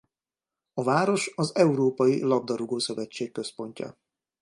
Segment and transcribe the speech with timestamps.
[0.73, 3.97] A város az Európai Labdarúgó-szövetség központja.